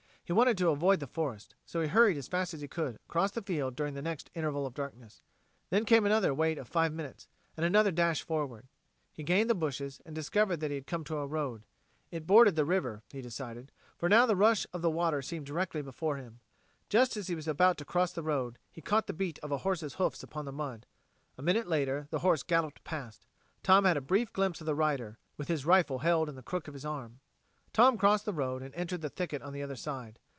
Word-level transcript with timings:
He 0.23 0.33
wanted 0.33 0.57
to 0.59 0.69
avoid 0.69 1.01
the 1.01 1.07
forest, 1.07 1.55
so 1.65 1.81
he 1.81 1.89
hurried 1.89 2.15
as 2.15 2.29
fast 2.29 2.53
as 2.53 2.61
he 2.61 2.67
could 2.69 2.95
across 3.09 3.31
the 3.31 3.41
field 3.41 3.75
during 3.75 3.95
the 3.95 4.01
next 4.01 4.29
interval 4.33 4.65
of 4.65 4.73
darkness. 4.73 5.19
Then 5.69 5.83
came 5.83 6.05
another 6.05 6.33
wait 6.33 6.57
of 6.57 6.69
five 6.69 6.93
minutes, 6.93 7.27
and 7.57 7.65
another 7.65 7.91
dash 7.91 8.21
forward. 8.23 8.69
He 9.11 9.23
gained 9.23 9.49
the 9.49 9.53
bushes 9.53 9.99
and 10.05 10.15
discovered 10.15 10.61
that 10.61 10.71
he 10.71 10.75
had 10.75 10.87
come 10.87 11.03
to 11.03 11.17
a 11.17 11.27
road. 11.27 11.63
It 12.11 12.25
bordered 12.27 12.55
the 12.55 12.63
river, 12.63 13.03
he 13.11 13.21
decided, 13.21 13.73
for 13.97 14.07
now 14.07 14.25
the 14.25 14.37
rush 14.37 14.65
of 14.71 14.81
the 14.81 14.89
water 14.89 15.21
seemed 15.21 15.47
directly 15.47 15.81
before 15.81 16.15
him. 16.15 16.39
Just 16.87 17.17
as 17.17 17.27
he 17.27 17.35
was 17.35 17.49
about 17.49 17.77
to 17.79 17.83
cross 17.83 18.13
the 18.13 18.23
road, 18.23 18.57
he 18.71 18.79
caught 18.79 19.07
the 19.07 19.13
beat 19.13 19.37
of 19.39 19.51
a 19.51 19.57
horse's 19.57 19.95
hoofs 19.95 20.23
upon 20.23 20.45
the 20.45 20.53
mud. 20.53 20.85
A 21.37 21.41
minute 21.41 21.67
later 21.67 22.07
the 22.09 22.19
horse 22.19 22.41
galloped 22.41 22.85
past; 22.85 23.25
Tom 23.63 23.83
had 23.83 23.97
a 23.97 24.01
brief 24.01 24.31
glimpse 24.31 24.61
of 24.61 24.65
the 24.65 24.75
rider, 24.75 25.17
with 25.35 25.49
his 25.49 25.65
rifle 25.65 25.99
held 25.99 26.29
in 26.29 26.35
the 26.35 26.41
crook 26.41 26.69
of 26.69 26.73
his 26.73 26.85
arm. 26.85 27.19
Tom 27.73 27.97
crossed 27.97 28.25
the 28.25 28.33
road 28.33 28.61
and 28.61 28.75
entered 28.75 28.99
the 28.99 29.07
thicket 29.09 29.41
on 29.41 29.53
the 29.53 29.63
other 29.63 29.77
side. 29.77 30.19